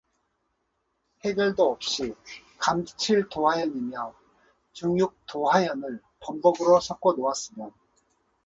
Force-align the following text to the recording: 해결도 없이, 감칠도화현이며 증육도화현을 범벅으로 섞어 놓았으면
해결도 1.23 1.71
없이, 1.73 2.15
감칠도화현이며 2.57 4.15
증육도화현을 4.73 6.01
범벅으로 6.21 6.79
섞어 6.79 7.13
놓았으면 7.13 7.71